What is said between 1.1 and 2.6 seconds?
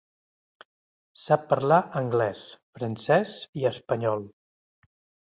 Sap parlar anglès,